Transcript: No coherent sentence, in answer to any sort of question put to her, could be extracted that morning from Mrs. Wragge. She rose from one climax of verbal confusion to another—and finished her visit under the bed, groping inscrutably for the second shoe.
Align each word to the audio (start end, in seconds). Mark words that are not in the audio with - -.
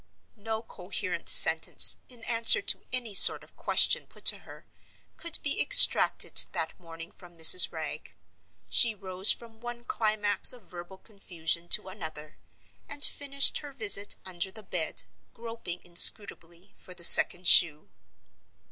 No 0.39 0.63
coherent 0.63 1.29
sentence, 1.29 1.97
in 2.09 2.23
answer 2.23 2.59
to 2.59 2.81
any 2.91 3.13
sort 3.13 3.43
of 3.43 3.55
question 3.55 4.07
put 4.07 4.25
to 4.25 4.39
her, 4.39 4.65
could 5.15 5.37
be 5.43 5.61
extracted 5.61 6.47
that 6.53 6.79
morning 6.79 7.11
from 7.11 7.37
Mrs. 7.37 7.71
Wragge. 7.71 8.15
She 8.67 8.95
rose 8.95 9.29
from 9.31 9.59
one 9.61 9.83
climax 9.85 10.53
of 10.53 10.63
verbal 10.63 10.97
confusion 10.97 11.67
to 11.69 11.87
another—and 11.89 13.05
finished 13.05 13.59
her 13.59 13.71
visit 13.73 14.15
under 14.25 14.49
the 14.49 14.63
bed, 14.63 15.03
groping 15.35 15.81
inscrutably 15.83 16.73
for 16.75 16.95
the 16.95 17.03
second 17.03 17.45
shoe. 17.45 17.87